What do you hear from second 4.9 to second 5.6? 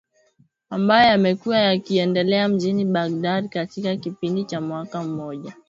mmoja